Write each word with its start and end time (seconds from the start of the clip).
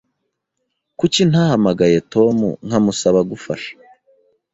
Kuki 0.99 1.21
ntahamagaye 1.29 1.97
Tom 2.13 2.37
nkamusaba 2.67 3.19
gufasha? 3.31 3.71